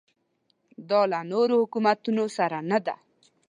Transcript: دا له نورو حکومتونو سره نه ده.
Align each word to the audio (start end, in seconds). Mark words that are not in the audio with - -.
دا 0.89 1.01
له 1.11 1.19
نورو 1.31 1.55
حکومتونو 1.63 2.23
سره 2.37 2.57
نه 2.71 2.79
ده. 2.85 2.95